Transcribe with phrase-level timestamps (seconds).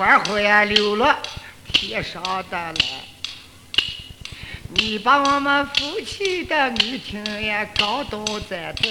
[0.00, 1.18] 花花呀溜了，
[1.70, 2.74] 贴上的来。
[4.70, 8.88] 你把我们夫妻的爱情也搞到在这。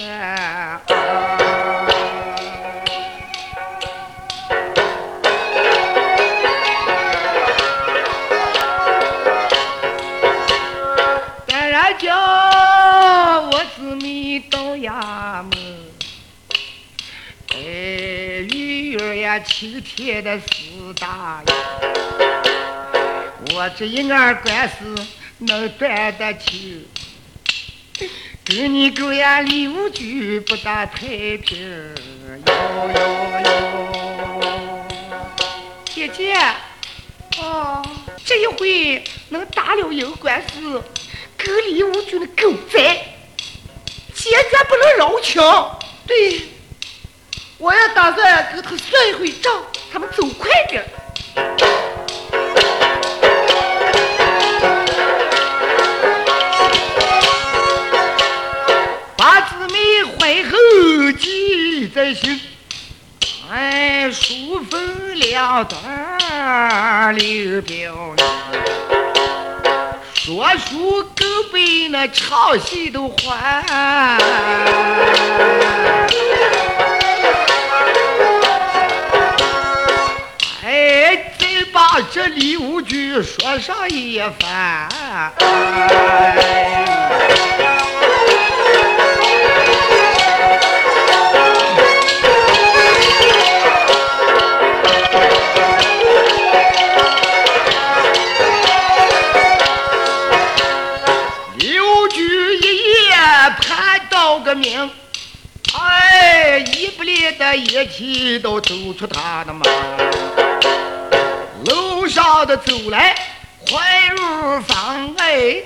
[11.48, 12.16] 当然叫
[13.50, 15.59] 我是迷倒呀么？
[19.30, 21.54] 呀，秋天的四大爷，
[23.54, 24.92] 我这一案官司
[25.38, 26.84] 能断得清？
[28.44, 30.96] 跟你狗呀，礼物局不大太
[31.36, 31.60] 平。
[31.60, 32.56] 哟
[32.96, 33.00] 哟
[34.42, 34.86] 哟，
[35.84, 36.34] 姐姐，
[37.38, 37.80] 哦，
[38.24, 40.82] 这一回能打了赢官司，
[41.36, 42.78] 跟李无惧的狗仔，
[44.12, 45.40] 坚决不能饶情。
[46.04, 46.40] 对，
[47.62, 49.52] 我也打算跟他算一回账，
[49.92, 50.82] 他们走快点。
[59.14, 59.78] 把姊妹
[60.18, 62.40] 怀后记在心，
[63.52, 67.94] 哎，书分两段留表
[70.14, 74.18] 说书更比那唱戏都欢。
[81.92, 84.88] 把这李无惧说上一番。
[101.56, 103.16] 李无惧一夜
[103.60, 104.88] 盼到个明。
[105.74, 109.62] 哎，一不离的一起都走出他的门，
[112.10, 113.14] 楼上的走来
[113.70, 115.62] 怀入房哎。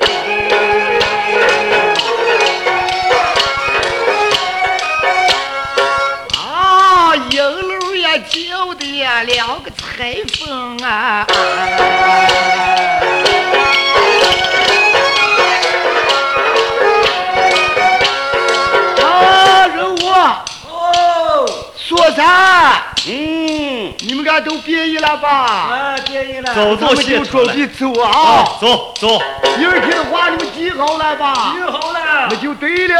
[6.37, 11.27] 啊，一楼呀叫的呀两个裁缝啊。
[19.01, 20.09] 啊，任务，
[20.69, 23.34] 哦，说啥，嗯，
[24.41, 25.29] 都别意了吧？
[25.29, 28.11] 啊，别意了，走咱们就准备走啊！
[28.11, 29.23] 啊，走走，
[29.59, 31.55] 一会儿听的话你们记好了吧？
[31.55, 32.01] 记好了
[32.31, 32.95] 那，就对了。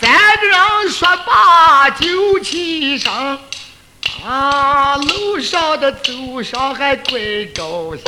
[0.00, 0.58] 三个人
[0.90, 3.12] 说罢就起身，
[4.24, 7.18] 啊，楼上的走上还怪
[7.56, 8.04] 高兴。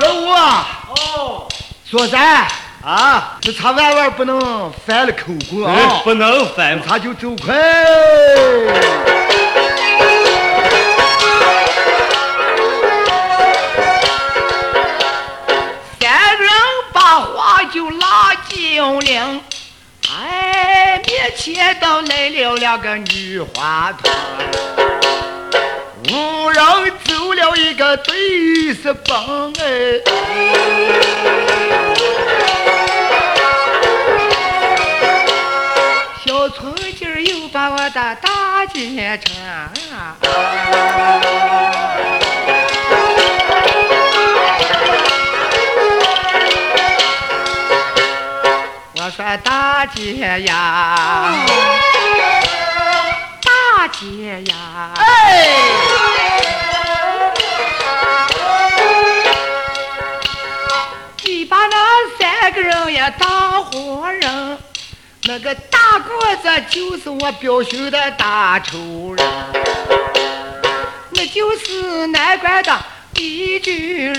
[0.00, 0.79] 任务啊，哦，
[1.90, 2.46] 说咱
[2.84, 6.00] 啊，这他万万不能犯了口供哎啊！
[6.04, 7.52] 不能翻他就走快。
[15.98, 16.48] 三人
[16.92, 19.40] 把话就拉进了，
[20.08, 24.14] 哎，面前倒来了两个女花团，
[26.08, 26.64] 五人
[27.04, 30.00] 走了一个对是帮哎。
[36.24, 39.70] 小春今儿又把我的大姐穿。
[48.96, 51.32] 我说大姐呀，
[54.00, 54.94] 大姐呀，
[61.22, 61.76] 你把那
[62.18, 64.58] 三个人呀当活人，
[65.24, 69.26] 那个大个子就是我表兄的大仇人，
[71.10, 72.74] 那就是南关的
[73.12, 74.18] 李居人。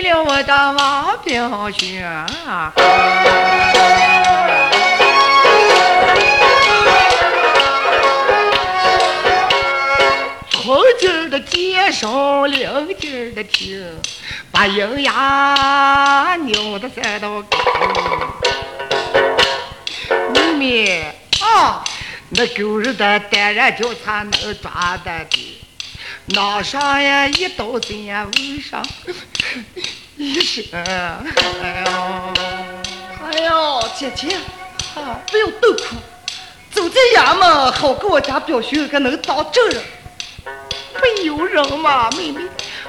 [0.00, 1.88] 害了我的王表兄。
[10.50, 13.84] 从今儿的接上领今儿的听，
[14.52, 17.48] 把营牙扭的三道沟。
[20.32, 21.82] 妹妹啊，
[22.28, 24.30] 那狗日的当然叫他能
[24.62, 25.64] 抓得的。
[26.30, 28.86] 脑上呀一刀子呀围上
[30.28, 30.34] 哎
[31.86, 31.92] 呦，
[33.24, 34.36] 哎呦，姐姐，
[34.94, 35.96] 啊，不要多哭，
[36.70, 39.82] 走进衙门，好给我家表兄个能当证人。
[41.00, 42.42] 没有人嘛，妹妹，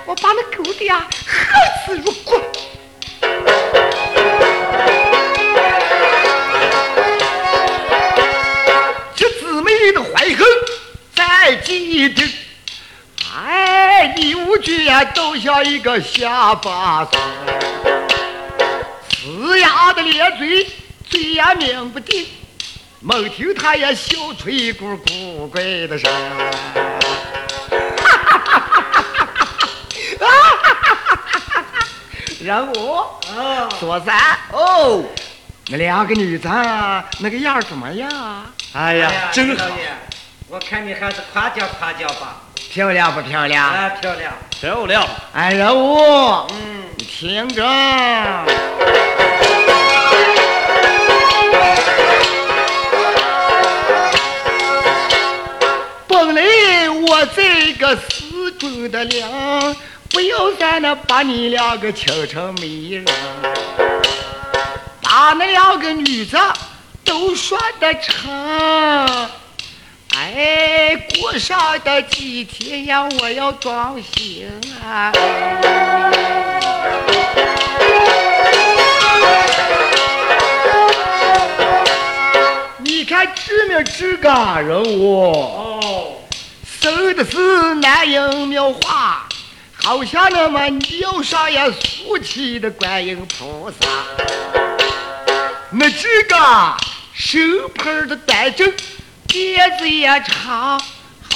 [0.06, 1.38] 我把那狗的呀恨
[1.86, 2.42] 死入骨。
[9.16, 10.46] 这姊妹的怀恨
[11.16, 12.22] 在记着，
[14.90, 17.18] 呀，都像一个下巴子，
[19.24, 20.68] 呲牙的咧嘴，
[21.08, 22.26] 嘴也抿不定，
[23.00, 26.12] 猛听他也笑出一股古怪的声。
[32.42, 32.96] 人物
[33.38, 34.18] 啊，说三
[34.52, 35.04] 哦，
[35.68, 36.48] 那两个女子
[37.20, 38.10] 那个样儿怎么样？
[38.74, 39.66] 哎呀，真好，
[40.48, 42.42] 我看你还是夸奖夸奖吧。
[42.80, 43.68] 漂亮不漂亮？
[43.68, 44.32] 啊，漂亮。
[44.50, 45.06] 漂亮。
[45.34, 45.98] 哎，人物，
[46.50, 47.62] 嗯，你听着，
[56.08, 59.30] 本来我这个死鬼的良，
[60.12, 63.06] 不要在那把你两个请成媒人，
[65.02, 66.38] 把那两个女子
[67.04, 69.30] 都说得成。
[70.22, 74.50] 哎，过上的几天呀，我要装行
[74.84, 75.14] 啊！
[82.80, 86.18] 你看知名知感人物，哦，
[86.82, 89.26] 生的是南音妙画，
[89.74, 93.88] 好像那么庙上呀竖起的观音菩萨，
[95.72, 96.36] 那这个
[97.14, 97.40] 手
[97.76, 98.74] 盆的端正。
[99.30, 100.82] 辫子也长，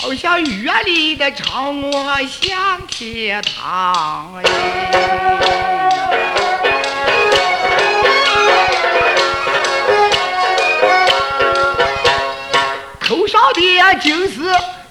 [0.01, 4.42] 好像月里的长我向天堂
[13.00, 14.42] 头上的就是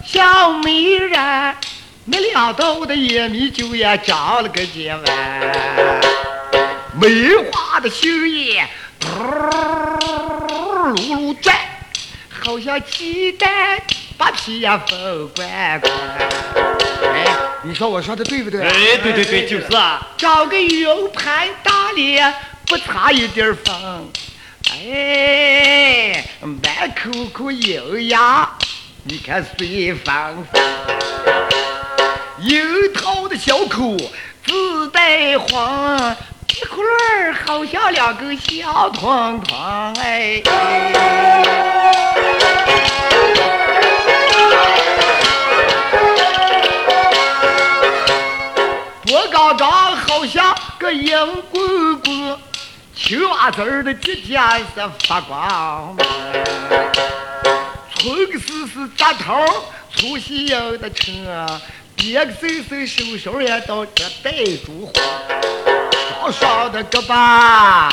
[0.07, 1.57] 小美人，
[2.05, 6.01] 那两道的眼眉就也长了个尖弯，
[7.01, 8.65] 梅花的杏叶
[9.01, 9.11] 噜
[10.95, 11.72] 噜转。
[12.45, 13.81] 好像鸡蛋
[14.19, 15.49] 把皮呀分光
[15.81, 15.93] 光。
[17.15, 17.25] 哎，
[17.63, 18.61] 你说我说的对不对？
[18.61, 20.05] 哎，对对对，就是啊。
[20.17, 22.35] 找个圆盘大脸，
[22.67, 24.11] 不差一点缝。
[24.73, 28.49] 哎，满口口油牙，
[29.05, 30.63] 你看随风风。
[32.41, 33.97] 樱桃的小口
[34.45, 36.17] 自带黄，
[36.49, 39.95] 皮裤儿好像两根小团团。
[40.01, 40.43] 哎。
[49.05, 51.11] 脖高高，好像个银
[51.51, 52.39] 棍棍，
[52.95, 54.65] 青蛙子儿的指甲是
[55.07, 55.97] 发光。
[57.97, 59.45] 村个是是扎头，
[59.95, 61.61] 粗细腰的车，
[61.95, 64.33] 别个瘦瘦手手也都这带
[64.65, 65.03] 住花，
[66.21, 67.93] 双双的胳膊，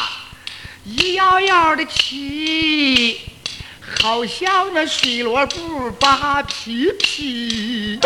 [0.86, 3.29] 一样样的齐。
[4.02, 8.00] 好像那水萝卜扒皮皮。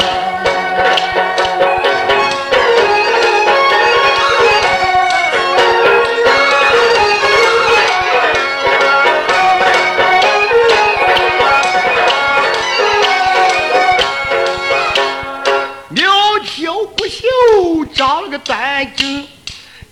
[15.89, 16.12] 苗
[16.43, 19.22] 条不秀，长了个端正。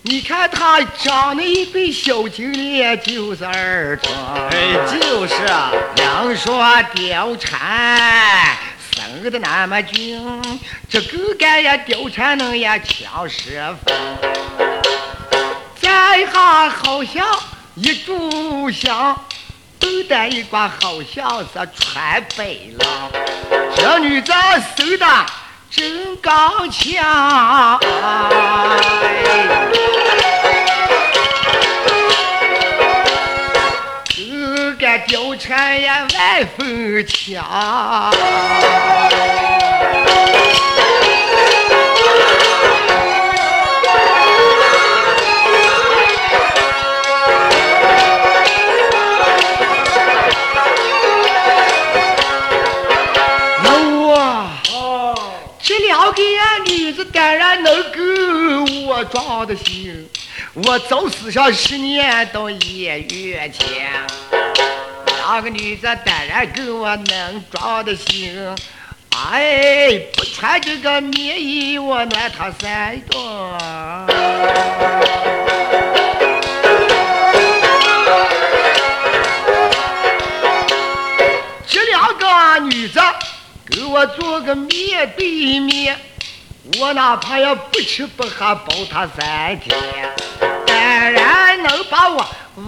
[0.03, 4.09] 你看他长得一对小金脸，就是儿子。
[4.49, 5.71] 哎，就是啊。
[5.95, 6.59] 两说
[6.95, 8.57] 貂蝉
[8.95, 10.19] 生的那么俊，
[10.89, 13.95] 这狗干呀貂蝉能呀强十分。
[15.79, 17.23] 在下好像
[17.75, 19.15] 一炷香，
[19.79, 23.11] 斗胆一挂好像是穿白狼。
[23.75, 24.33] 这女子
[24.75, 25.05] 生的
[25.71, 27.79] 真刚强。
[34.03, 38.11] 这个貂蝉也，万分强。
[59.51, 60.07] 的行，
[60.53, 63.91] 我走思想十年到一月前，
[65.17, 68.33] 两个女子当然跟我能装的心。
[69.09, 73.57] 哎，不穿这个棉衣，我暖他三冬。
[81.67, 83.01] 这两个女子
[83.69, 85.99] 给我做个面对面，
[86.79, 89.75] 我哪怕要不吃不喝包他三天，
[90.67, 90.77] 当
[91.11, 92.17] 然能把我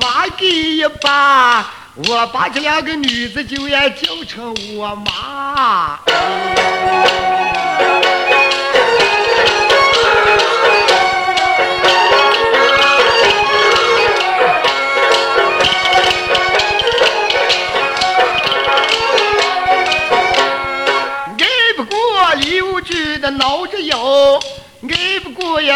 [0.01, 1.63] 挖给一把，
[2.07, 5.99] 我把这两个女子就要叫成我妈。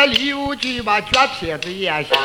[0.08, 2.16] 不过呀刘局把脚撇子也小。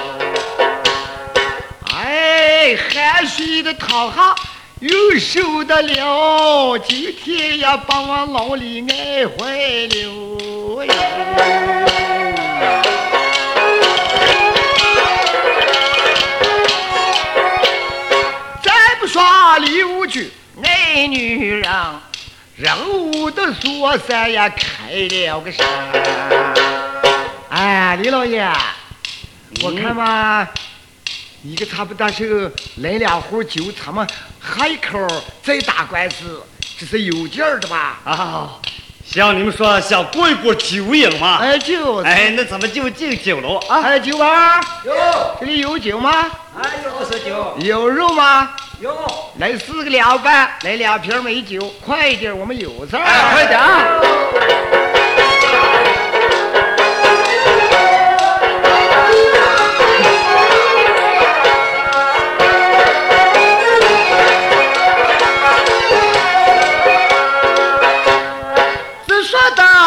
[1.92, 4.34] 哎，汗水的淌下
[4.80, 10.86] 又受得了，今天也把我老李爱坏了。
[18.62, 18.70] 再
[19.00, 19.22] 不说
[19.58, 20.30] 刘局
[20.62, 21.68] 爱女人。
[22.54, 25.66] 人物的锁山呀开了个山。
[27.54, 28.50] 哎，李老爷，
[29.62, 30.48] 我看嘛，
[31.42, 34.06] 你个差不多是来两壶酒，咱们
[34.40, 34.98] 喝一口
[35.42, 36.42] 再打官司，
[36.78, 38.00] 这是有劲儿的吧？
[38.06, 38.52] 啊，
[39.04, 41.40] 像你们说想过一过酒瘾嘛？
[41.42, 42.06] 哎，就是。
[42.08, 43.82] 哎，那咱们就敬酒喽啊！
[43.82, 44.58] 还有酒吧？
[44.86, 44.94] 有，
[45.38, 46.30] 这里有酒吗？
[46.58, 48.48] 哎有是酒，有肉吗？
[48.80, 53.02] 有，来四个凉拌，来两瓶美酒，快一点，我们有事儿。
[53.02, 54.00] 哎，快点啊！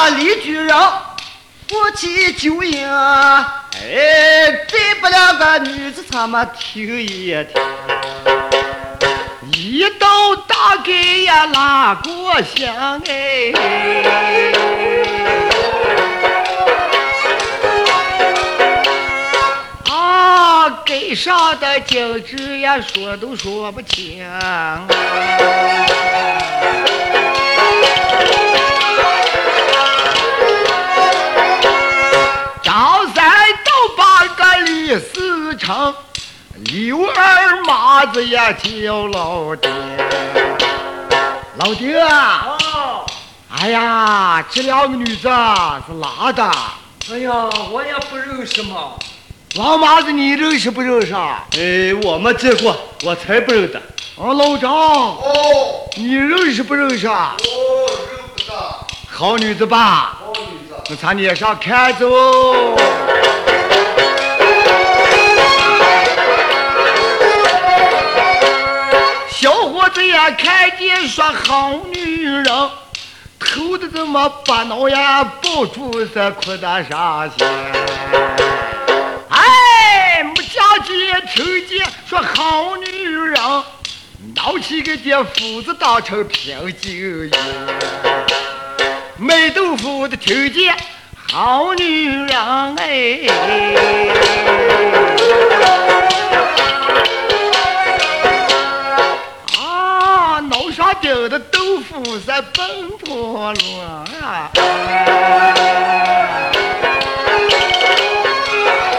[0.10, 0.76] 李举人
[1.68, 7.48] 夫妻酒饮，哎，给不了个女子他们听一听。
[9.52, 10.92] 一道大盖
[11.24, 13.52] 呀拉过香哎，
[19.90, 24.24] 啊，盖上的景致呀说都说不清。
[35.00, 35.94] 四成。
[36.72, 39.70] 刘二麻子呀叫老爹，
[41.58, 42.58] 老爹啊！
[42.60, 43.06] 哦，
[43.50, 45.24] 哎呀，这两个女子
[45.86, 46.50] 是哪的？
[47.12, 47.32] 哎呀，
[47.72, 48.94] 我也不认识嘛，
[49.56, 51.44] 老麻子你认识不认识啊？
[51.58, 52.74] 哎，我没见过，
[53.04, 53.78] 我才不认得。
[54.18, 57.36] 啊，老张，哦，你认识不认识啊？
[57.38, 58.54] 我认不得，
[59.12, 60.20] 好女子吧？
[60.22, 62.08] 好女子，那咱脸上看着
[69.96, 70.02] 哦。
[70.02, 72.46] 小伙子呀，看见说好女人，
[73.40, 77.48] 头的怎么把脑呀抱住在裤裆上先。
[79.30, 80.94] 哎，木匠姐
[81.34, 83.36] 听见说好女人，
[84.36, 87.32] 闹起个这斧子当成平酒饮。
[89.18, 90.76] 卖豆腐的听见
[91.32, 93.20] 好女人哎。
[101.96, 103.80] 的豆腐是奔波罗
[104.22, 104.52] 啊！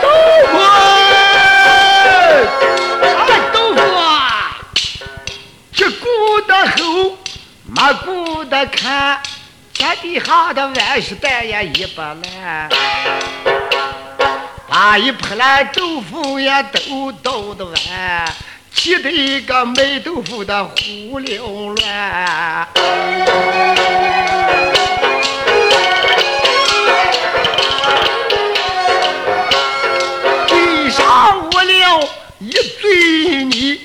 [0.00, 0.08] 豆
[0.46, 0.58] 腐，
[3.02, 4.56] 哎，豆腐啊，
[5.72, 6.06] 这顾
[6.46, 7.18] 得后，
[7.66, 9.20] 没顾得看，
[9.74, 12.70] 天底下的万事蛋也一不烂，
[14.68, 17.76] 把一破烂豆腐也都倒的完。
[18.76, 22.68] 气得一个卖豆腐的胡溜乱。
[30.46, 33.80] 地上无了一嘴泥，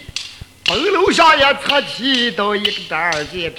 [0.66, 3.56] 棚楼上也侧起到一个袋儿的皮。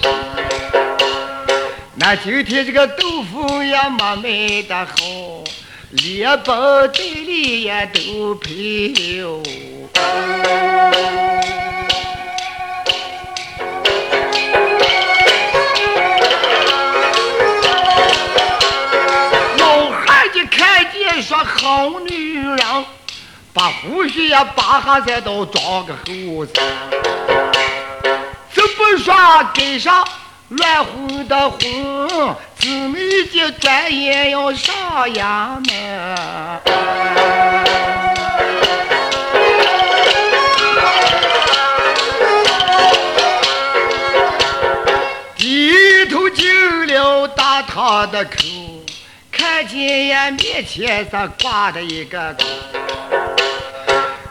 [1.95, 4.93] 那今天这个豆腐也没卖得好，
[5.91, 9.43] 连包带里也都赔了。
[21.13, 22.57] 看见说好女人，
[23.53, 26.55] 把胡须呀拔下再都装个后生。
[28.51, 29.13] 这不说
[29.53, 30.03] 跟上
[30.49, 34.73] 乱哄的哄，姊妹就转眼要上
[35.09, 36.59] 衙门。
[45.37, 48.31] 低头进了大堂的口，
[49.73, 52.45] 看见呀面前上挂着一个钩，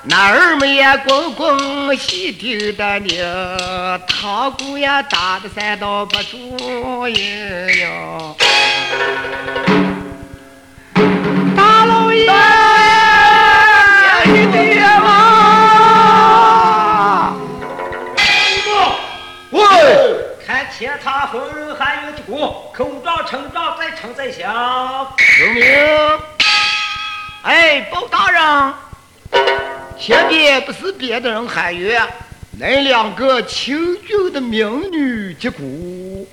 [0.04, 8.36] 那儿们呀滚滚细丢的呢，堂鼓呀打的三道不住音哟。
[11.56, 12.30] 大老爷，
[14.26, 15.10] 你爹妈。
[19.50, 19.60] 喂，
[20.52, 24.52] 看前堂后人还有的过，口罩称长，再称宰相。
[25.40, 25.64] 有名。
[27.40, 28.74] 哎，包大人，
[29.98, 32.06] 前边不是别的人喊冤，
[32.58, 36.28] 那两个清俊的民女结鼓。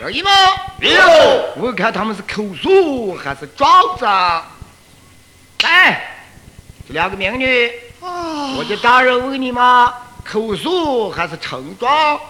[0.00, 0.30] 有姨吗？
[0.80, 0.90] 有。
[1.58, 4.04] 我看他们是口述还是状子？
[5.62, 6.10] 来，
[6.88, 7.68] 这两个民女，
[8.00, 9.94] 啊我的大人问你吗？
[10.30, 12.20] 口述还是成状？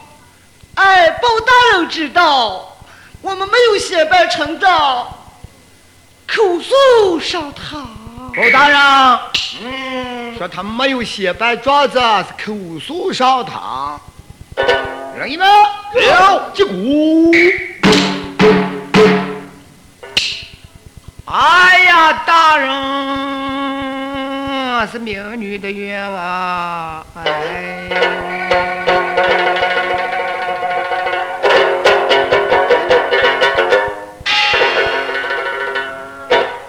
[0.76, 2.74] 哎，包大人知道，
[3.20, 5.06] 我们没有写办成状，
[6.26, 7.86] 口述上堂。
[8.34, 8.78] 包大人，
[9.62, 14.00] 嗯，说他们没有写办状子，是口述上堂。
[15.18, 17.32] 让你们了，击鼓。
[21.26, 22.70] 哎呀，大人
[24.86, 27.06] 是民女的愿望。
[27.14, 27.90] 哎。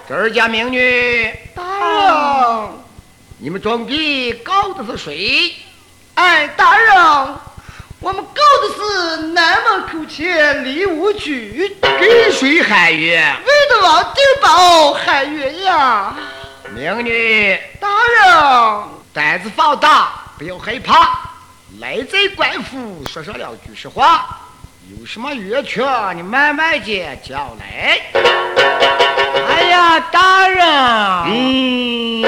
[0.08, 2.70] 这儿家民女，大人，
[3.38, 5.54] 你们准备告的是谁？
[6.16, 6.94] 哎，大人，
[8.02, 13.36] 我们告的是南门口前李武举，给谁喊冤？
[13.38, 16.14] 为的王定宝喊冤呀！
[16.74, 21.20] 民女，大人，胆子放大，不要害怕。
[21.80, 24.40] 来在官府说上两句实话，
[24.98, 25.82] 有什么冤屈，
[26.16, 28.00] 你慢慢的讲来。
[29.50, 30.66] 哎呀，大人，
[31.28, 32.22] 嗯，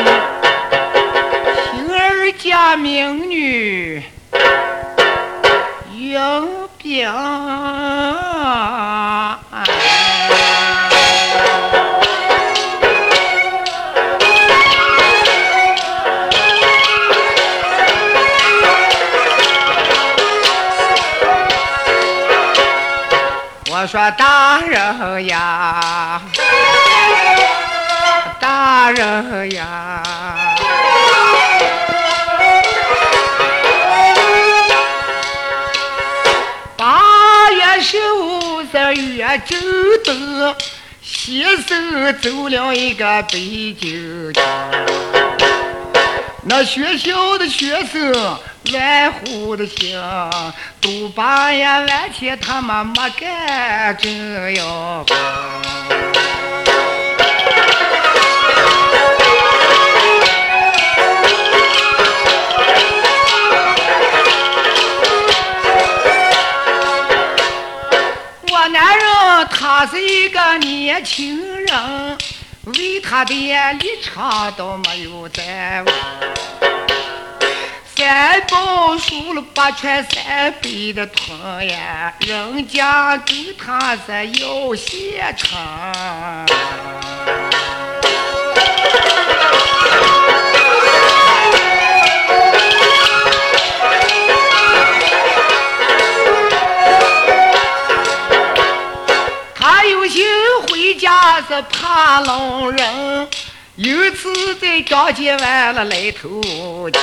[1.72, 4.04] 平儿家民女
[6.12, 7.10] 有病。
[23.84, 26.22] 我说大人呀，
[28.39, 30.02] 大人呀，
[36.78, 39.60] 八月十五日月正
[40.06, 40.56] 灯，
[41.02, 45.12] 先生走了一个北京城。
[46.46, 48.12] 那学校的学生
[48.72, 49.98] 乱乎的行，
[50.82, 55.06] 都把呀完全他妈没干正哟。
[68.52, 71.42] 我男人他是一个年轻，
[72.78, 73.34] 为他的
[73.74, 75.84] 立场都没有在。
[77.96, 85.58] 三宝输了八传三百的团呀，人家跟他是要现成。
[99.56, 100.26] 他又心
[100.94, 103.28] 他有心回家是怕老人，
[103.76, 106.42] 有次在刚结完了来头
[106.92, 107.02] 亲。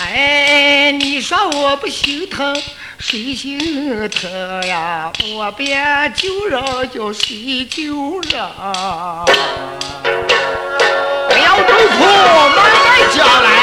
[0.00, 2.54] 哎，你说我不心疼，
[2.98, 5.12] 谁心疼呀？
[5.34, 8.50] 我便就让叫谁就让。
[11.28, 12.04] 不要痛苦，
[12.56, 13.61] 慢慢讲来。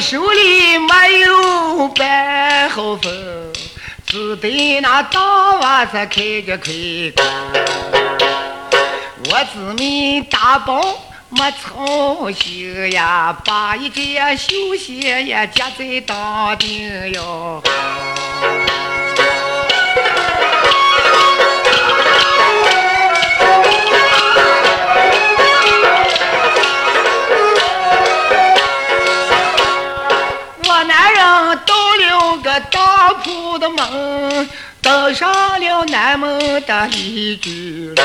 [0.00, 3.52] 手里没有半毫分，
[4.06, 5.20] 只得那大
[5.60, 6.72] 娃子开个开
[7.14, 7.22] 口。
[9.26, 10.80] 我自命大宝
[11.28, 17.62] 没操心呀，把一件绣鞋也夹在当顶哟。
[35.14, 38.02] 上了南门的李居楼。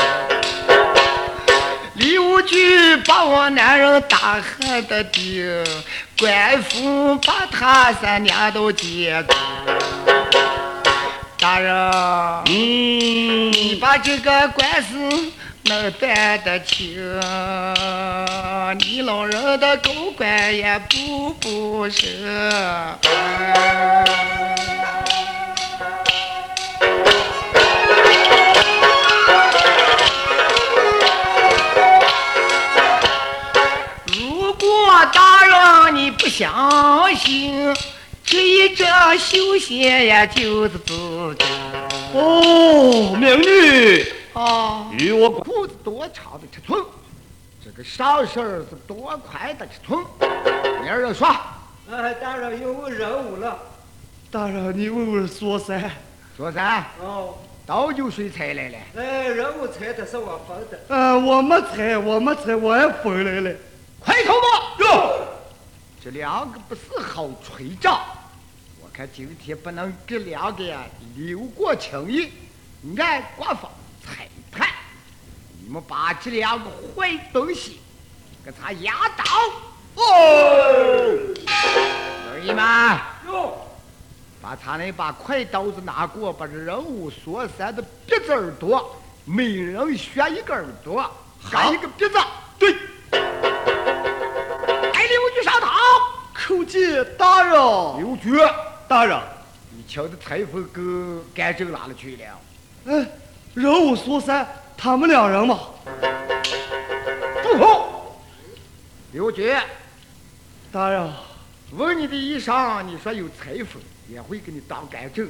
[1.94, 5.64] 李无惧把我男人打喊的顶，
[6.18, 9.24] 官府把他三娘都接。
[11.38, 11.74] 大人，
[12.46, 15.32] 嗯，你把这个官司
[15.64, 17.20] 能办得清，
[18.78, 22.06] 你老人的狗官也不不是。
[25.24, 25.25] 如
[36.26, 37.72] 不相信，
[38.24, 40.92] 这一张绣鞋呀就是自
[41.38, 41.44] 己。
[42.12, 46.84] 哦，明女，哦，与我裤子多长的尺寸，
[47.64, 50.04] 这个上身是多宽的尺寸。
[50.82, 51.28] 明儿说，
[51.92, 53.56] 哎，大人有任务了。
[54.28, 55.80] 大人，你问问说噻。
[56.36, 58.78] 说噻，哦，倒酒水菜来了。
[58.96, 60.80] 哎，任务猜的是我分的。
[60.88, 63.56] 呃，我没猜，我没猜，我也分来了。
[64.00, 64.65] 快头吧！
[66.06, 68.00] 哟，这两个不是好吹账，
[68.80, 70.84] 我看今天不能给两个呀
[71.16, 72.30] 留过情谊，
[72.96, 73.68] 按国法
[74.04, 74.68] 裁判，
[75.60, 77.80] 你们把这两个坏东西
[78.44, 79.24] 给他压倒。
[79.96, 80.04] 哦，
[82.30, 83.66] 儿姨们，哟，
[84.40, 91.10] 把他那把快刀子拿过，把这人物所山的鼻子耳朵，每人选一个耳朵，
[91.42, 92.18] 还一个鼻子。
[92.58, 92.76] 对，
[96.56, 97.52] 叩见大人。
[97.98, 98.30] 刘局，
[98.88, 99.20] 大人，
[99.70, 102.40] 你瞧的裁缝跟干政哪里去了？
[102.86, 103.06] 哎，
[103.54, 105.58] 人我说三，他们两人嘛。
[107.42, 108.22] 住口！
[109.12, 109.54] 刘局，
[110.72, 111.12] 大人，
[111.72, 115.28] 问你的衣裳，你说有裁缝也会给你当干政，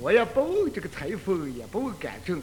[0.00, 2.40] 我也不问这个裁缝，也不问干政，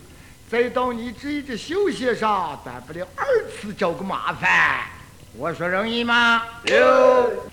[0.50, 4.99] 再到你这一只绣鞋上，咱不了二次找个麻烦。
[5.42, 6.44] 我说容易吗？
[6.66, 6.76] 有。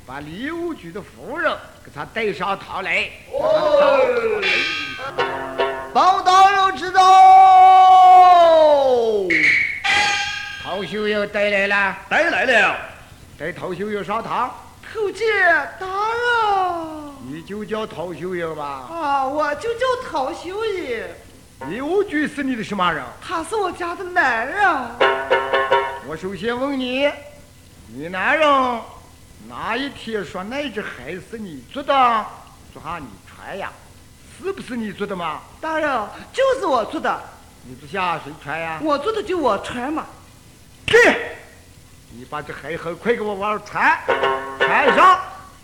[0.04, 3.08] 把刘局的夫人给他带上堂来。
[5.94, 7.00] 包大人知道。
[10.64, 12.76] 陶秀英带来了，带来了。
[13.38, 14.52] 带陶秀英上堂。
[14.92, 15.24] 叩见
[15.78, 17.12] 大人。
[17.28, 18.64] 你就叫陶秀英吧。
[18.90, 21.04] 啊，我就叫陶秀英，
[21.70, 23.04] 刘局是你的什么人？
[23.22, 24.58] 他是我家的男人。
[26.08, 27.08] 我首先问你，
[27.98, 28.46] 你男人
[29.48, 31.94] 哪一天说那只鞋是你做的，
[32.70, 33.72] 说哈你穿呀？
[34.38, 35.40] 是不是你做的嘛？
[35.62, 35.88] 大人，
[36.30, 37.18] 就是我做的，
[37.64, 38.78] 你不下谁穿呀？
[38.82, 40.04] 我做的就我穿嘛。
[40.86, 40.94] 去，
[42.10, 43.98] 你把这鞋很快给我往上穿，
[44.58, 45.18] 穿上，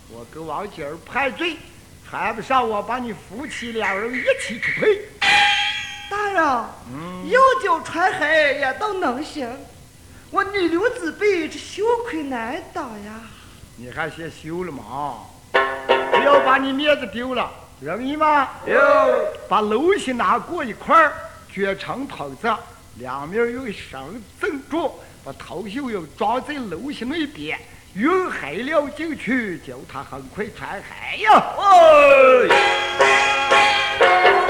[0.08, 1.58] 我跟王姐儿判罪；
[2.08, 5.02] 穿不上，我把你夫妻两人一起出配。
[6.08, 6.64] 大人，
[6.94, 9.54] 嗯，要叫穿鞋也都能行。
[10.32, 13.20] 我女流之辈，这羞愧难当呀。
[13.76, 15.18] 你还嫌羞了吗？
[15.52, 18.48] 不要把你面子丢了，容易吗？
[18.64, 18.74] 有。
[19.46, 21.12] 把楼席拿过一块儿，
[21.52, 22.50] 卷成筒子，
[22.94, 27.58] 两面用绳正住，把头袖要装在楼席那边，
[27.92, 31.30] 用海料进去，叫他很快穿海呀！
[34.00, 34.41] 哎。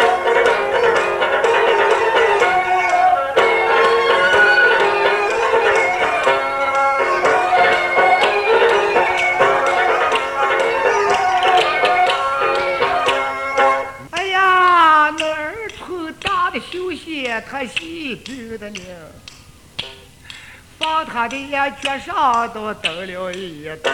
[21.32, 23.90] 的呀脚上都蹬了一蹬，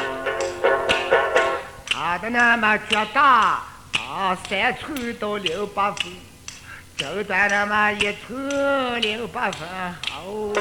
[1.89, 3.63] 他的那么脚大
[3.97, 6.13] 啊，三寸到零八分，
[6.97, 9.69] 正端那么一寸零八分，
[10.17, 10.53] 哦。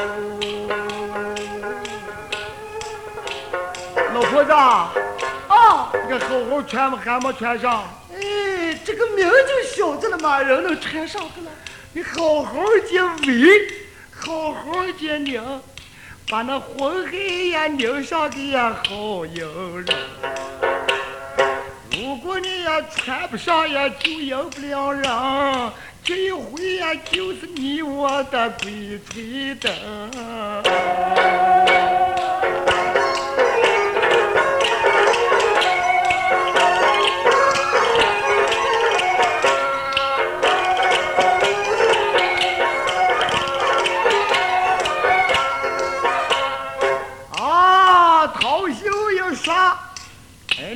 [4.14, 7.00] 老婆子，哦，你好好穿吗？
[7.04, 7.86] 还没穿上？
[8.14, 11.50] 哎，这个名就晓得了嘛，人能穿上去了。
[11.94, 13.68] 你好好的围，
[14.16, 15.42] 好好的拧，
[16.30, 19.96] 把那红黑呀拧上的呀好迎人。
[21.92, 25.10] 如果你要穿不上呀，就赢不了人。
[26.04, 29.72] 这一回呀，就是你我的鬼吹灯。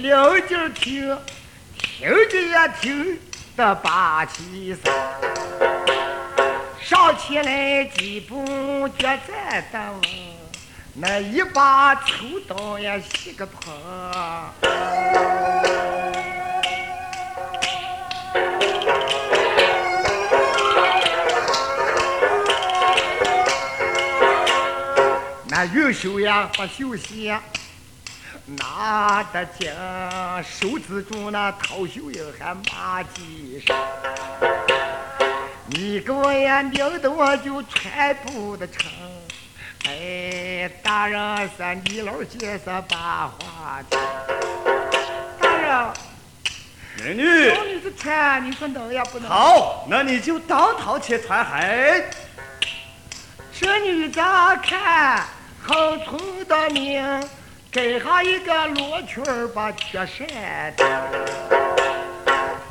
[0.01, 1.17] 秀英说，哎，两劲儿听，
[1.77, 3.19] 听着也听，
[3.55, 4.93] 的八七三，
[6.81, 10.01] 上前来几步脚在等，
[10.95, 13.71] 那一把抽刀呀洗个破。
[25.47, 27.39] 那玉手呀把绣鞋
[28.45, 29.71] 拿得紧，
[30.43, 33.77] 手指住那掏袖英还马蹄上。
[35.67, 38.91] 你给我呀拧得我就穿不得成。
[39.85, 43.99] 哎，大人是你老姐是把话听。
[45.39, 45.93] 大人，
[46.97, 49.29] 美女，要你是穿，你说能也不能？
[49.29, 52.03] 好，那你就当掏去穿嗨。
[53.53, 54.21] 这女的
[54.63, 55.23] 看
[55.61, 57.01] 好粗的命，
[57.71, 60.73] 给上一个罗裙儿把缺衫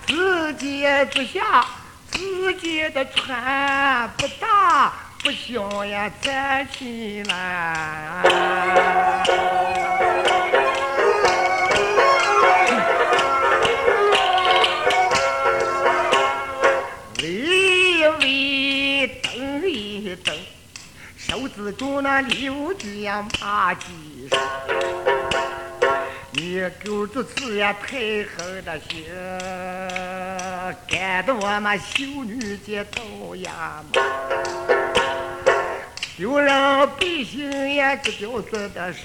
[0.06, 1.64] 自己之下
[2.10, 4.92] 自己的穿不大
[5.24, 8.22] 不小呀，站起来。
[17.22, 20.34] 微微瞪一瞪，
[21.16, 24.28] 手指住那六句呀马蹄
[26.84, 29.04] 狗子吃呀太狠的心，
[30.88, 34.00] 干得我们修女姐都呀骂，
[36.16, 36.48] 丢人
[36.98, 39.02] 百姓呀这屌丝的事。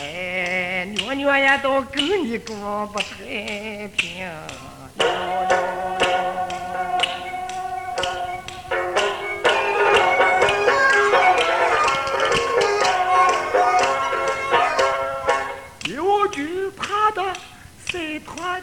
[0.00, 4.28] 哎，娘娘也，都跟你过不太平。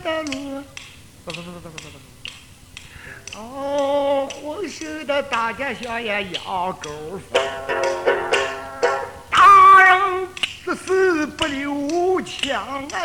[0.10, 0.64] 的路？
[1.26, 1.96] 不不不不不不不。
[3.38, 6.44] 哦，红袖的大街上呀养
[6.74, 6.90] 狗，
[9.30, 10.28] 大人
[10.66, 12.54] 这是不留情
[12.92, 13.00] 哎。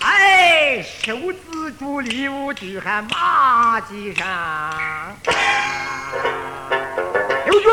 [0.00, 5.16] 哎，手指住六句还马蹄上。
[7.46, 7.66] 刘局，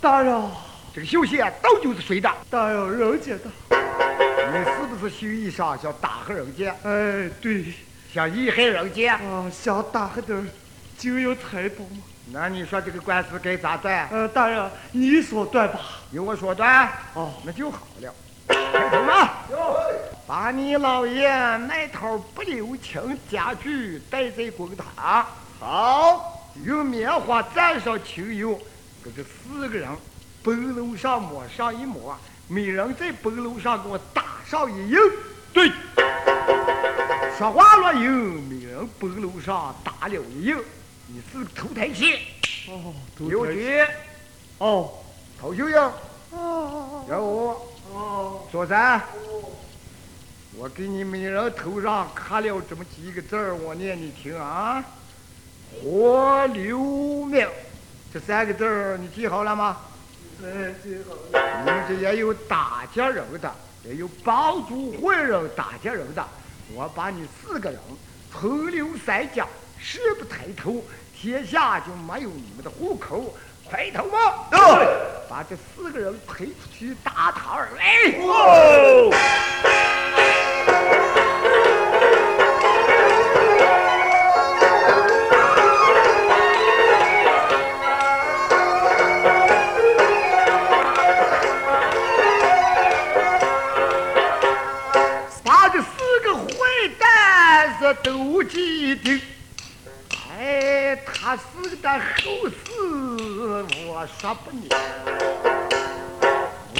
[0.00, 0.50] 大人，
[0.96, 2.32] 这个休息啊，到就是谁的？
[2.48, 3.50] 大人，人家的。
[3.68, 6.74] 你是不是心意上想打黑人家？
[6.84, 7.66] 哎，对，
[8.10, 9.16] 想一害人家？
[9.16, 10.42] 啊，想打黑点儿
[10.96, 11.98] 就有财宝嘛。
[12.32, 14.08] 那你说这个官司该咋断？
[14.10, 15.80] 呃，大人，你说断吧。
[16.12, 16.90] 由我说断？
[17.12, 18.14] 哦，那就好了。
[18.48, 19.30] 开头嘛，
[20.26, 21.28] 把你老爷
[21.58, 25.26] 那套不留情家具带在公堂。
[25.60, 28.58] 好，用棉花蘸上清油，
[29.04, 29.86] 给这四个人
[30.46, 34.96] 背篓上抹上一抹，每人在白楼上给我打上一印。
[35.52, 35.72] 对，
[37.36, 38.08] 说话了有，
[38.48, 40.56] 每人白楼上打了一印。
[41.08, 42.20] 你是个头抬气，
[42.68, 43.84] 哦，刘局，
[44.58, 44.92] 哦，
[45.40, 45.76] 陶秀英，
[46.30, 47.56] 哦，任务。
[47.92, 49.02] 哦，说三，
[50.56, 54.84] 我给你每人头上刻了这么几个字儿，我念你听啊。
[55.82, 56.78] 活留
[57.24, 57.48] 命，
[58.14, 59.78] 这三个字儿你记好了吗？
[60.38, 60.44] 你
[61.64, 63.50] 们这也有打劫人的，
[63.84, 66.22] 也有帮助坏人打劫人的。
[66.74, 67.78] 我把你四个人
[68.32, 69.46] 存留三家，
[69.78, 70.84] 誓不抬头，
[71.18, 73.34] 天下就没有你们的户口。
[73.68, 74.46] 快头吧！
[74.48, 74.58] 对，
[75.28, 78.16] 把这四个人推出去打他二位。
[78.22, 79.10] 哦，
[104.26, 104.68] 说不明。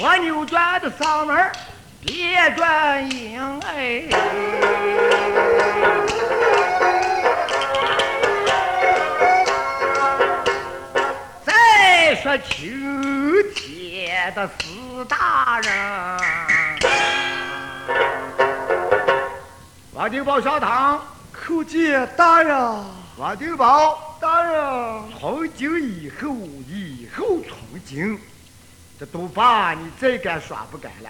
[0.01, 1.49] 我扭转的嗓门儿
[2.05, 4.03] 别转音哎。
[11.45, 12.65] 再说秋
[13.55, 16.19] 天的四大人。
[19.93, 21.01] 王定宝上堂，
[21.33, 24.06] 叩见大人，王定宝，
[25.19, 26.35] 从今以后，
[26.67, 28.19] 以后从今，
[28.99, 31.09] 这赌法你再敢耍不敢了？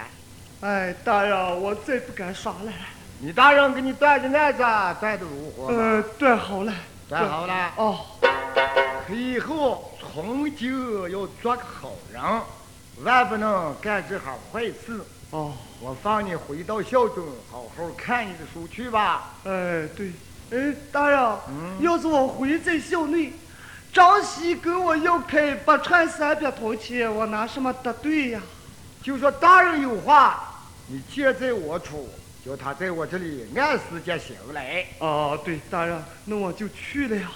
[0.60, 2.72] 哎，大人，我再不敢耍了。
[3.20, 4.58] 你大人给你断的案子
[5.00, 5.66] 断的如何？
[5.72, 6.72] 呃，断好了，
[7.08, 7.72] 断好了。
[7.76, 8.00] 哦，
[9.10, 12.22] 以后从今要做个好人，
[13.04, 15.00] 万不能干这行坏事。
[15.30, 19.34] 哦，我放你回到校中，好好看你的书去吧。
[19.44, 20.10] 哎，对，
[20.50, 23.32] 哎，大人，嗯要是我回在校内，
[23.92, 28.40] 张喜跟我要开八串三百铜钱，我拿什么答对呀？
[29.02, 30.40] 就说大人有话，
[30.86, 32.08] 你借在我处，
[32.44, 37.28] 叫他在我这里按时间行来，哦，对，大人，那我就去了呀。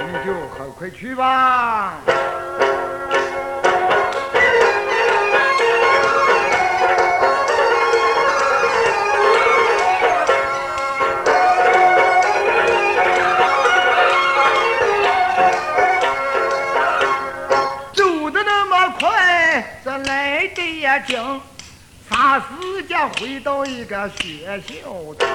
[0.00, 1.98] 你就很快去吧。
[21.08, 21.40] 的也精，
[22.10, 24.82] 啥时间回到一个学校
[25.14, 25.28] 中？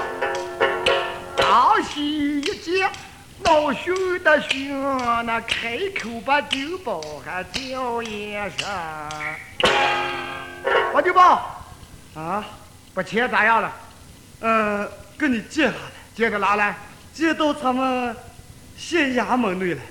[1.35, 2.89] 张喜一见
[3.43, 8.69] 恼羞的凶，那开口把酒保还叫一声
[10.93, 11.65] ：“王酒保，
[12.15, 12.45] 啊，
[12.93, 13.73] 把钱咋样了？
[14.41, 15.77] 呃，跟你借下来，
[16.15, 16.75] 借个哪来？
[17.13, 18.15] 借到咱们
[18.77, 19.81] 县衙门内来。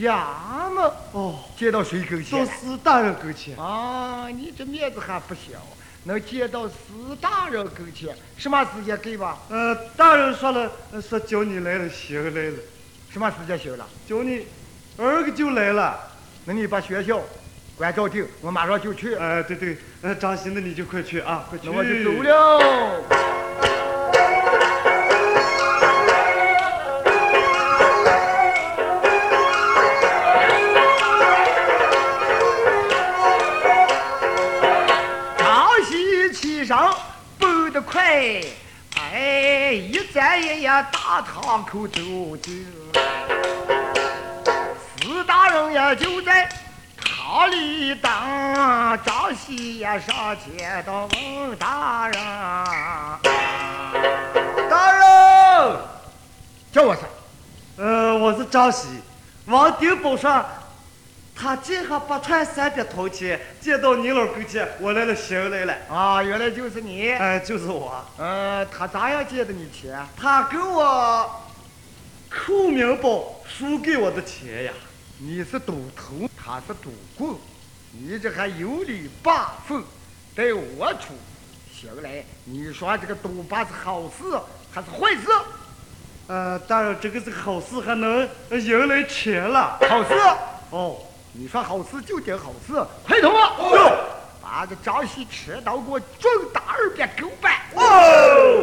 [0.00, 0.90] 衙门。
[1.12, 2.58] 哦，接到谁跟前到来？
[2.58, 3.56] 史大人跟前。
[3.56, 5.60] 啊，你这面子还不小，
[6.04, 6.74] 能接到史
[7.20, 9.38] 大人跟前，什么时间给吧？
[9.48, 12.56] 呃，大人说了，呃说叫你来了，行来了，
[13.10, 13.86] 什么时间行了？
[14.08, 14.46] 叫你
[14.98, 15.98] 儿个就来了。
[16.44, 17.22] 那你把学校
[17.76, 19.14] 关照定，我马上就去。
[19.14, 21.68] 哎、对对，呃，张鑫那你就快去啊，快去。
[21.68, 22.22] 那我就走。
[22.22, 23.43] 了。
[40.82, 42.00] 大堂口走
[42.42, 42.66] 进。
[44.96, 46.48] 四大人也就在
[46.96, 48.10] 堂里等，
[49.04, 52.14] 张喜也上前到问大人
[54.68, 55.78] ：“大人，
[56.72, 57.02] 叫我啥？
[57.76, 58.88] 呃，我是张喜，
[59.46, 60.44] 王丁宝说，
[61.36, 65.74] 他借下八串三的铜钱，借到你老跟前，我来了，行来了。
[65.90, 67.10] 啊，原来就是你。
[67.10, 68.02] 哎、就是我。
[68.18, 69.98] 嗯，他咋样借的你钱？
[70.16, 71.42] 他给我
[72.30, 74.72] 扣名包输给我的钱呀。
[75.18, 77.36] 你是赌头，他是赌棍，
[77.92, 79.82] 你这还有理八分，
[80.36, 81.14] 在我出。
[81.72, 84.38] 行来，你说这个赌把是好事
[84.72, 85.28] 还是坏事？
[86.26, 89.78] 呃，当然，这个是好事，还能呃迎来钱了。
[89.88, 90.14] 好事。
[90.70, 90.96] 哦，
[91.36, 93.52] 你说好吃就得好事，快同啊！
[93.58, 93.98] 哦
[94.40, 97.54] 把这张喜持刀给我重打二遍狗板。
[97.74, 98.62] 哦，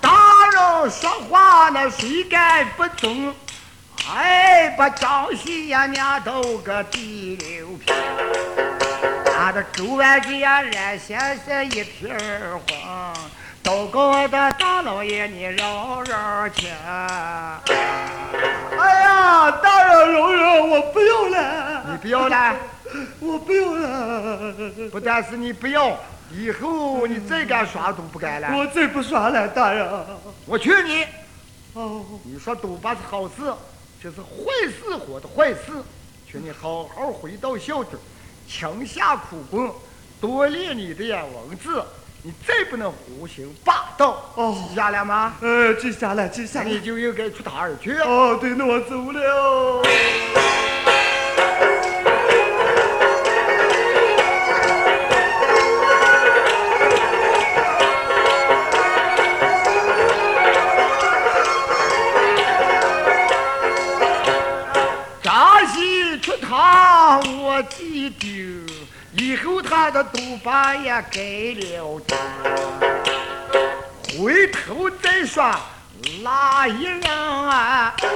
[0.00, 0.10] 大
[0.50, 3.32] 人说话那谁敢不中？
[4.86, 7.92] 哎，把张喜呀娘都个第六品，
[9.36, 13.12] 俺的狗碗给呀染先生一片儿黄，
[13.64, 16.70] 都给我的大老爷你饶饶情。
[18.78, 21.82] 哎呀，大人容忍，我不要了。
[21.90, 22.54] 你不要了，
[23.18, 24.54] 我不要了，
[24.92, 25.98] 不但是你不要，
[26.30, 28.56] 以后你再敢耍赌不敢了。
[28.56, 29.84] 我再不耍了，大人。
[30.44, 31.04] 我劝你，
[31.72, 33.52] 哦，你说赌博是好事，
[34.02, 34.26] 这是坏
[34.68, 35.72] 事活的坏事，
[36.30, 37.98] 劝你好好回到校中，
[38.46, 39.74] 勤下苦功，
[40.20, 41.82] 多练你的呀文字，
[42.22, 44.32] 你再不能胡行霸道。
[44.34, 45.36] 哦记下来吗？
[45.40, 46.80] 呃，记下来，记下来你。
[46.80, 47.92] 就应该出堂而去。
[47.98, 49.82] 哦，对，那我走了。
[66.26, 68.28] 出堂我记丢，
[69.12, 71.20] 以后他的赌把也改
[71.54, 72.16] 了的。
[74.18, 75.54] 回头再说
[76.24, 77.94] 哪一人啊？
[78.02, 78.08] 哎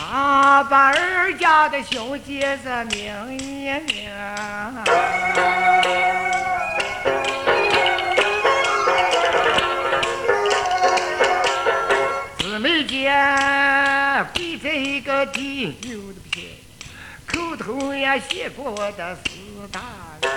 [0.00, 4.08] 啊，把二家的兄弟子明一明。
[14.28, 16.48] 间跪在一个地，有的不行，
[17.26, 19.80] 口头也写过我的四大
[20.22, 20.30] 人。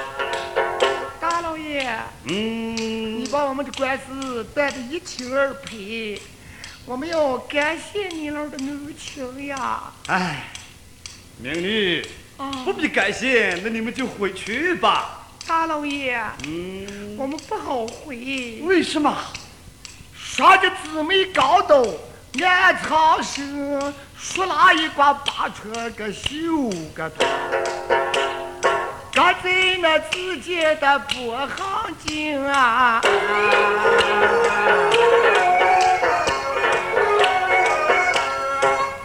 [1.19, 6.19] 大老爷，嗯你，把我们的官司办得一清二白，
[6.85, 9.91] 我们要感谢你老的恩情呀！
[10.07, 10.47] 哎，
[11.37, 12.05] 明女，
[12.65, 15.27] 不必感谢，那你们就回去吧。
[15.47, 18.61] 大老爷，嗯，我们不好回。
[18.63, 19.15] 为什么？
[20.15, 21.99] 啥的姊妹搞斗，
[22.39, 23.41] 俺常是
[24.17, 27.25] 说拉一卦拔出个绣个头，
[29.13, 33.01] 搁在那自己的脖行经啊。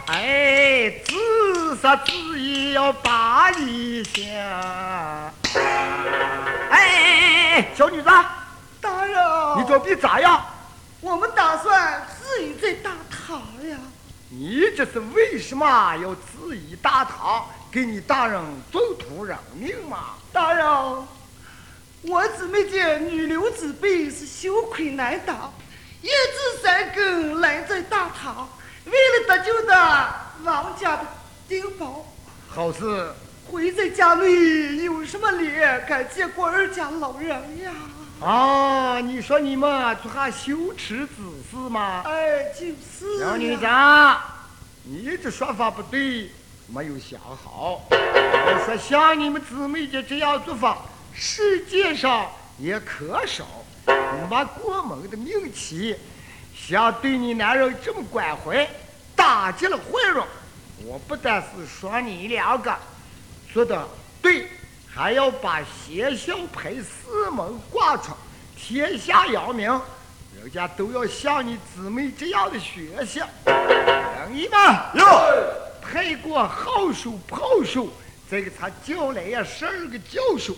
[0.07, 4.23] 哎，自杀自意要把理想。
[6.69, 8.09] 哎哎哎，小女子，
[8.79, 9.19] 大人，
[9.57, 10.41] 你准备咋样？
[11.01, 12.89] 我们打算自缢在大
[13.27, 13.77] 堂呀。
[14.29, 15.65] 你这是为什么
[15.97, 20.15] 要自缢大堂，给你大人走图人命嘛？
[20.31, 20.65] 大人，
[22.03, 25.53] 我姊妹见女流之辈是羞愧难当，
[26.01, 28.47] 一至三更来在大堂，
[28.85, 31.05] 为了得救的王家的
[31.49, 32.05] 丁宝，
[32.47, 33.11] 好事，
[33.49, 37.73] 回在家里有什么脸敢见过二家老人呀？
[38.19, 38.99] 啊！
[38.99, 42.01] 你说你们做下羞耻之事吗？
[42.05, 43.29] 哎，就是呀。
[43.29, 44.19] 小女长，
[44.83, 46.31] 你这说法不对，
[46.67, 47.83] 没有想好。
[47.91, 50.79] 我说像你们姊妹的这样做法，
[51.13, 53.45] 世界上也可少。
[53.85, 55.95] 你把国门的名气，
[56.55, 58.67] 像对你男人这么关怀，
[59.15, 60.23] 打击了坏人。
[60.83, 62.75] 我不但是说你两个
[63.53, 63.87] 做的
[64.21, 64.47] 对，
[64.97, 68.13] 还要把学校牌四门挂出，
[68.57, 69.69] 天下扬名。
[70.41, 73.23] 人家都要像你姊妹这样的学校。
[73.45, 75.05] 人一嘛，哟，
[75.83, 77.87] 派过好手炮手，
[78.27, 80.55] 这个他叫来呀十二个教授，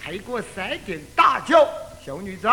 [0.00, 1.68] 抬过三顶大轿。
[2.06, 2.48] 小女子，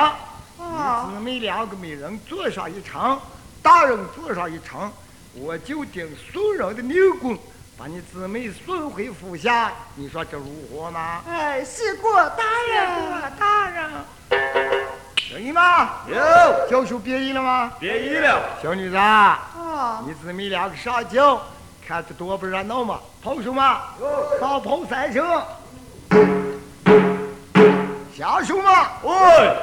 [0.58, 3.22] 你姊妹两个每人坐上一场，
[3.62, 4.92] 大人坐上一场，
[5.36, 7.38] 我就顶宋人的牛棍，
[7.78, 9.72] 把你姊妹送回府下。
[9.94, 11.00] 你说这如何呢？
[11.30, 13.32] 哎，谢过大人。
[13.38, 13.92] 大人，
[15.32, 17.72] 人一嘛，哟，教授别意了吗？
[17.80, 18.42] 别意了。
[18.64, 21.40] 小女子，啊，你姊妹两个上轿，
[21.88, 23.00] 看着多不热闹嘛！
[23.22, 23.82] 炮手嘛，
[24.42, 25.40] 放炮三声。
[28.18, 29.56] 下手嘛，喂，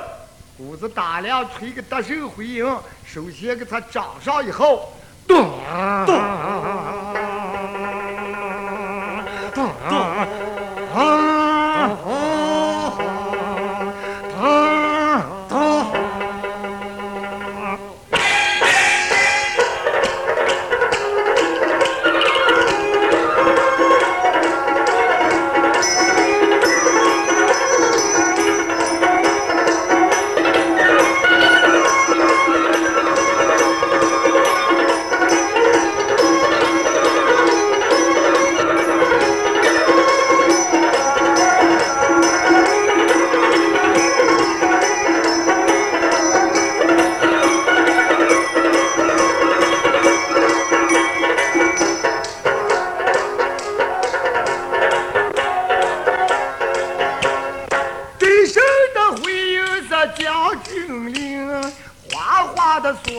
[0.56, 2.64] 鼓子打量，吹个得胜回应。
[3.04, 4.92] 首先给他掌上以后，
[5.26, 5.50] 咚
[6.06, 6.14] 咚
[9.84, 10.53] 咚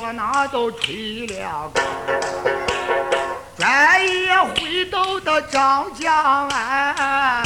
[0.05, 1.81] 哗的唢呐都吹了高。
[3.57, 7.43] 转眼回到的张江岸，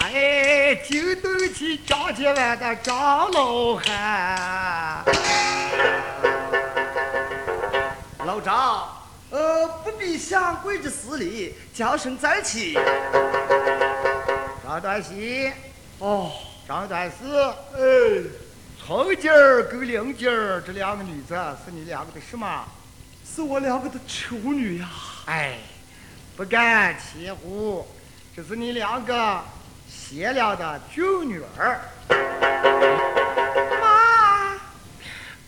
[0.00, 5.04] 哎，惊动起张家湾的张老汉。
[8.24, 8.88] 老张，
[9.30, 12.78] 呃，不必下跪着施礼，叫声再起。
[14.66, 15.52] 张端喜，
[15.98, 16.30] 哦，
[16.66, 17.42] 张端四，
[17.74, 18.22] 哎，
[18.82, 22.64] 从今儿跟玲姐儿这两个女子是你两个的什么？
[23.22, 24.88] 是我两个的丑女呀。
[25.26, 25.58] 哎，
[26.34, 27.86] 不敢欺乎，
[28.34, 29.42] 这是你两个
[29.86, 31.80] 贤良的俊女儿。
[33.80, 34.58] 妈，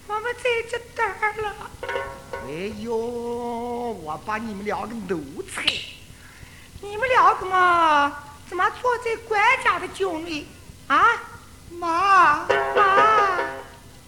[0.09, 1.71] 我们在这等儿了。
[2.47, 5.65] 哎呦，我把你们两个奴才！
[6.83, 10.47] 你们两个嘛，怎么坐在官家的酒里
[10.89, 11.05] 啊？
[11.79, 13.39] 妈，妈，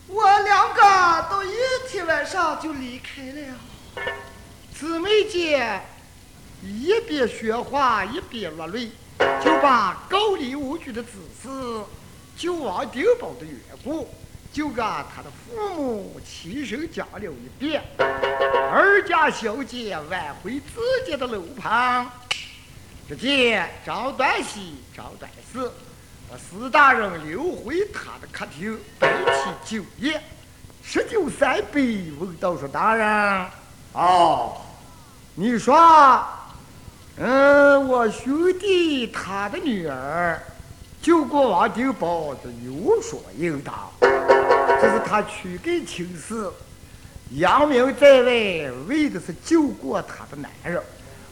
[0.07, 1.57] 我两个都一
[1.89, 4.07] 天晚上就离开了。
[4.73, 5.81] 姊妹姐
[6.63, 8.91] 一边说话一边落泪，
[9.45, 11.11] 就把高丽武举的子
[11.43, 11.83] 嗣
[12.37, 14.09] 救王定保的缘故，
[14.53, 17.83] 就跟他的父母亲身讲了一遍。
[17.99, 22.09] 二家小姐挽回自己的楼旁，
[23.09, 25.73] 只见张端喜、张端四
[26.31, 29.09] 把四大人留回他的客厅，摆
[29.65, 30.23] 起酒宴。
[30.83, 33.47] 十酒三杯，问道说：“大人，
[33.93, 34.61] 哦，
[35.35, 36.23] 你说，
[37.17, 40.39] 嗯，我兄弟他的女儿
[41.01, 43.75] 救过王定宝，这有所应当。
[44.01, 46.51] 这是他娶给亲事，
[47.31, 50.83] 扬名在外，为的是救过他的男人。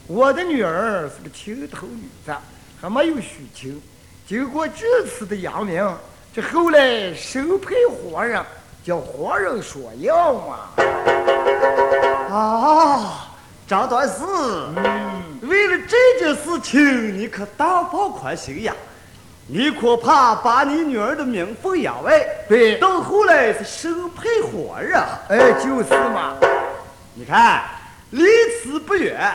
[0.07, 2.35] 我的女儿是个青头女子，
[2.81, 3.81] 还没有许亲。
[4.29, 5.89] 经过这次的扬名，
[6.35, 8.43] 这后来收配活人，
[8.85, 10.59] 叫活人说要嘛。
[12.29, 13.29] 啊，
[13.69, 14.25] 张短事，
[15.43, 18.75] 为了这件事情，你可大放宽心呀！
[19.47, 25.01] 你可怕把你女儿的名分养外，对到后来是生配活人。
[25.29, 26.35] 哎，就是嘛。
[27.15, 27.63] 你看，
[28.11, 28.25] 离
[28.61, 29.31] 此不远，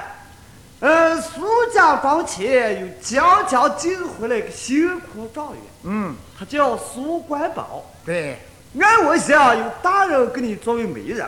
[0.81, 7.85] 呃，苏家庄前有将将进回来个新科状元，嗯，他叫苏关宝。
[8.03, 8.39] 对，
[8.79, 11.23] 按我想，有大人给你作为媒人，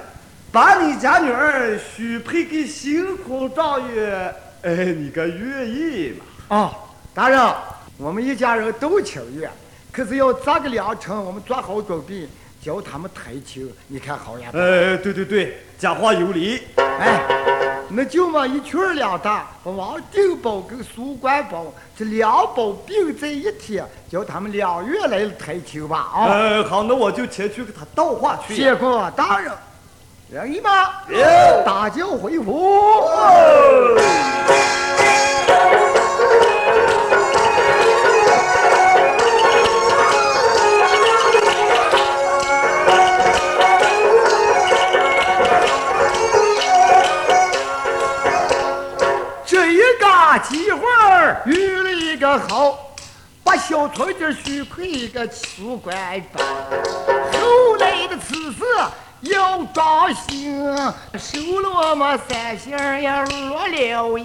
[0.51, 4.33] 把你家女儿许配给新科状元，
[4.63, 6.57] 哎，你该愿意吗？
[6.57, 6.73] 啊，
[7.13, 7.39] 大人，
[7.97, 9.51] 我们一家人都情愿，
[9.91, 12.27] 可是要这个良辰，我们做好准备，
[12.59, 14.49] 叫他们抬亲，你看好呀？
[14.51, 16.59] 呃，对对对，讲话有理。
[16.77, 17.21] 哎，
[17.95, 26.25] 那就往一曲儿两大，把王定宝跟苏关宝这两宝并在一起，叫他们两月来抬亲吧啊！
[26.25, 28.55] 呃，好，那我就前去给他道话去。
[28.55, 29.51] 谢过大人，
[30.31, 30.69] 愿意吗？
[31.63, 33.07] 大轿回府。
[35.45, 35.92] 这
[51.45, 52.95] 遇了一个好，
[53.43, 55.95] 把小村子许配一个苏关
[56.31, 56.45] 方。
[57.33, 58.63] 后来的此事
[59.21, 60.63] 要当心，
[61.17, 62.71] 收了我们三星
[63.01, 63.09] 也
[63.49, 64.23] 落了影。